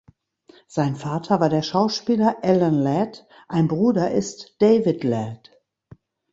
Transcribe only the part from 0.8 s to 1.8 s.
Vater war der